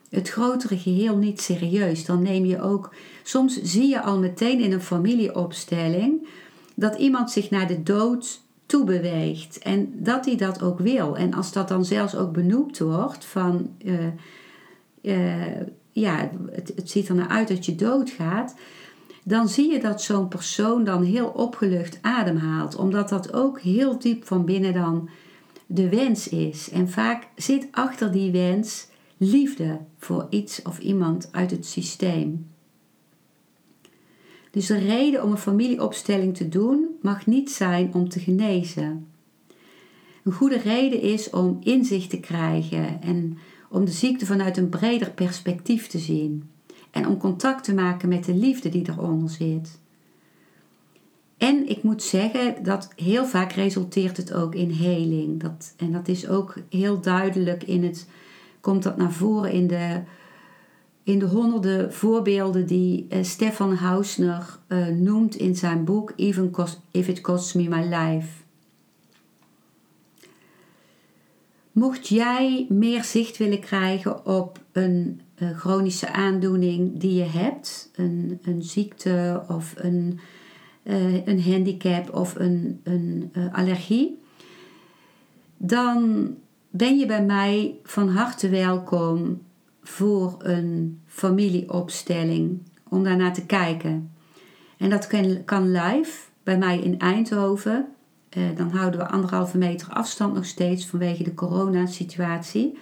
het 0.10 0.30
grotere 0.30 0.78
geheel 0.78 1.17
niet 1.17 1.41
serieus. 1.41 2.06
Dan 2.06 2.21
neem 2.21 2.45
je 2.45 2.62
ook, 2.62 2.93
soms 3.23 3.62
zie 3.62 3.88
je 3.88 4.02
al 4.02 4.19
meteen 4.19 4.60
in 4.60 4.71
een 4.71 4.82
familieopstelling 4.82 6.28
dat 6.75 6.97
iemand 6.97 7.32
zich 7.32 7.49
naar 7.49 7.67
de 7.67 7.84
dood 7.84 8.41
toe 8.65 8.84
beweegt 8.84 9.58
en 9.58 9.93
dat 10.04 10.25
hij 10.25 10.36
dat 10.36 10.62
ook 10.62 10.80
wil. 10.80 11.17
En 11.17 11.34
als 11.34 11.52
dat 11.52 11.67
dan 11.67 11.86
zelfs 11.86 12.15
ook 12.15 12.32
benoemd 12.32 12.80
wordt 12.80 13.25
van. 13.25 13.69
Uh, 13.84 14.08
uh, 15.02 15.62
ja, 16.00 16.30
het, 16.52 16.72
het 16.76 16.90
ziet 16.90 17.08
er 17.08 17.16
naar 17.16 17.28
uit 17.28 17.48
dat 17.48 17.66
je 17.66 17.76
doodgaat, 17.76 18.56
dan 19.24 19.50
zie 19.50 19.72
je 19.72 19.80
dat 19.80 20.02
zo'n 20.02 20.28
persoon 20.28 20.84
dan 20.84 21.04
heel 21.04 21.28
opgelucht 21.28 22.00
ademhaalt, 22.02 22.76
omdat 22.76 23.10
dat 23.10 23.34
ook 23.34 23.60
heel 23.60 24.00
diep 24.00 24.26
van 24.26 24.46
binnen 24.46 24.74
dan 24.74 25.10
de 25.66 25.90
wens 25.90 26.28
is. 26.30 26.70
En 26.70 26.90
vaak 26.90 27.28
zit 27.36 27.68
achter 27.72 28.12
die 28.12 28.32
wens 28.32 28.88
liefde 29.18 29.80
voor 29.98 30.28
iets 30.30 30.62
of 30.62 30.80
iemand 30.80 31.30
uit 31.32 31.52
het 31.52 31.66
systeem. 31.66 32.48
Dus 34.52 34.66
de 34.68 34.78
reden 34.78 35.24
om 35.24 35.32
een 35.32 35.38
familieopstelling 35.38 36.38
te 36.38 36.50
doen 36.50 36.88
mag 37.02 37.26
niet 37.26 37.52
zijn 37.52 37.94
om 37.94 38.10
te 38.10 38.20
genezen. 38.20 39.08
Een 40.24 40.32
goede 40.32 40.58
reden 40.58 41.02
is 41.02 41.30
om 41.30 41.58
inzicht 41.64 42.10
te 42.10 42.20
krijgen 42.20 43.02
en 43.02 43.38
om 43.69 43.86
de 43.86 43.91
ziekte 43.91 44.25
vanuit 44.25 44.58
een 44.58 44.69
breder 44.69 45.12
perspectief 45.12 45.88
te 45.88 45.99
zien 45.99 46.49
en 46.91 47.08
om 47.08 47.17
contact 47.17 47.63
te 47.63 47.73
maken 47.73 48.10
met 48.10 48.25
de 48.25 48.34
liefde 48.34 48.69
die 48.69 48.89
eronder 48.89 49.29
zit. 49.29 49.79
En 51.38 51.69
ik 51.69 51.84
moet 51.84 52.03
zeggen 52.03 52.63
dat 52.63 52.89
heel 52.95 53.25
vaak 53.25 53.51
resulteert 53.51 54.17
het 54.17 54.34
ook 54.34 54.55
in 54.55 54.71
heling. 54.71 55.41
Dat, 55.41 55.73
en 55.77 55.91
dat 55.91 56.08
is 56.08 56.27
ook 56.27 56.55
heel 56.69 57.01
duidelijk 57.01 57.63
in 57.63 57.84
het, 57.84 58.08
komt 58.62 58.84
dat 58.84 58.97
naar 58.97 59.12
voren 59.12 59.51
in 59.51 59.67
de, 59.67 60.01
in 61.03 61.19
de 61.19 61.25
honderden 61.25 61.93
voorbeelden 61.93 62.65
die 62.65 63.05
uh, 63.10 63.23
Stefan 63.23 63.73
Hausner 63.73 64.60
uh, 64.67 64.88
noemt 64.88 65.36
in 65.36 65.55
zijn 65.55 65.84
boek 65.84 66.13
Even 66.15 66.51
If 66.91 67.08
It 67.08 67.21
Costs 67.21 67.53
Me 67.53 67.67
My 67.67 67.95
Life. 67.95 68.27
Mocht 71.80 72.08
jij 72.08 72.65
meer 72.70 73.04
zicht 73.04 73.38
willen 73.38 73.60
krijgen 73.60 74.26
op 74.26 74.60
een 74.72 75.22
uh, 75.38 75.58
chronische 75.58 76.12
aandoening 76.12 77.00
die 77.00 77.13
je 77.13 77.24
hebt, 77.24 77.92
een, 77.96 78.39
een 78.42 78.63
ziekte 78.63 79.44
of 79.48 79.74
een, 79.78 80.20
uh, 80.84 81.26
een 81.26 81.42
handicap 81.42 82.15
of 82.15 82.36
een, 82.36 82.80
een 82.84 83.32
uh, 83.34 83.54
allergie, 83.54 84.20
dan 85.58 86.28
ben 86.70 86.98
je 86.98 87.06
bij 87.06 87.26
mij 87.26 87.80
van 87.84 88.10
harte 88.10 88.50
welkom 88.50 89.42
voor 89.82 90.36
een 90.39 91.02
familieopstelling 91.06 92.62
om 92.89 93.04
daarnaar 93.04 93.34
te 93.34 93.46
kijken. 93.46 94.12
En 94.78 94.89
dat 94.89 95.08
kan, 95.08 95.44
kan 95.46 95.72
live 95.72 96.28
bij 96.44 96.58
mij 96.58 96.80
in 96.80 97.00
Eindhoven 97.00 97.88
uh, 98.38 98.44
dan 98.56 98.70
houden 98.70 99.00
we 99.00 99.08
anderhalve 99.08 99.58
meter 99.58 99.94
afstand 99.94 100.34
nog 100.34 100.46
steeds 100.46 100.86
vanwege 100.86 101.24
de 101.24 101.34
coronasituatie. 101.34 102.78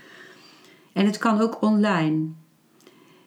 En 0.93 1.05
het 1.05 1.17
kan 1.17 1.41
ook 1.41 1.61
online, 1.61 2.25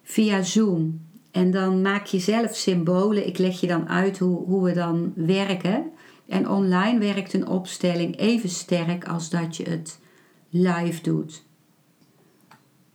via 0.02 0.42
Zoom. 0.42 1.08
En 1.30 1.50
dan 1.50 1.82
maak 1.82 2.06
je 2.06 2.18
zelf 2.18 2.56
symbolen. 2.56 3.26
Ik 3.26 3.38
leg 3.38 3.60
je 3.60 3.66
dan 3.66 3.88
uit 3.88 4.18
hoe, 4.18 4.44
hoe 4.46 4.64
we 4.64 4.72
dan 4.72 5.12
werken. 5.14 5.90
En 6.28 6.48
online 6.48 6.98
werkt 6.98 7.32
een 7.32 7.46
opstelling 7.46 8.18
even 8.18 8.48
sterk 8.48 9.08
als 9.08 9.30
dat 9.30 9.56
je 9.56 9.70
het 9.70 9.98
live 10.48 11.02
doet. 11.02 11.44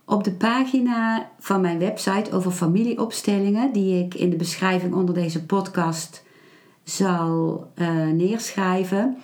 Op 0.04 0.24
de 0.24 0.32
pagina 0.32 1.30
van 1.38 1.60
mijn 1.60 1.78
website 1.78 2.32
over 2.32 2.50
familieopstellingen, 2.50 3.72
die 3.72 4.04
ik 4.04 4.14
in 4.14 4.30
de 4.30 4.36
beschrijving 4.36 4.94
onder 4.94 5.14
deze 5.14 5.44
podcast 5.44 6.24
zal 6.86 7.66
uh, 7.76 8.06
neerschrijven, 8.06 9.16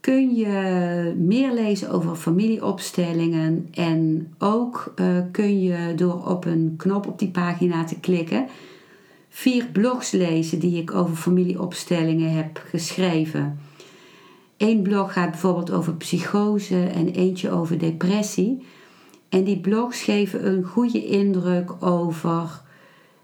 kun 0.00 0.34
je 0.34 1.14
meer 1.16 1.52
lezen 1.52 1.90
over 1.90 2.16
familieopstellingen. 2.16 3.68
En 3.74 4.32
ook 4.38 4.92
uh, 4.96 5.06
kun 5.32 5.62
je 5.62 5.94
door 5.96 6.26
op 6.26 6.44
een 6.44 6.74
knop 6.76 7.06
op 7.06 7.18
die 7.18 7.30
pagina 7.30 7.84
te 7.84 8.00
klikken 8.00 8.46
vier 9.28 9.66
blogs 9.72 10.10
lezen 10.10 10.58
die 10.58 10.80
ik 10.80 10.94
over 10.94 11.16
familieopstellingen 11.16 12.32
heb 12.32 12.62
geschreven. 12.70 13.58
Eén 14.56 14.82
blog 14.82 15.12
gaat 15.12 15.30
bijvoorbeeld 15.30 15.70
over 15.70 15.94
psychose 15.94 16.86
en 16.86 17.08
eentje 17.08 17.50
over 17.50 17.78
depressie. 17.78 18.62
En 19.28 19.44
die 19.44 19.60
blogs 19.60 20.02
geven 20.02 20.46
een 20.46 20.64
goede 20.64 21.06
indruk 21.06 21.82
over 21.84 22.62